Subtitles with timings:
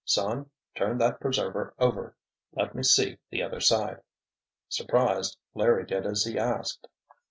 [0.03, 4.01] "Son, turn that preserver over—let me see the other side."
[4.67, 6.87] Surprised, Larry did as he asked.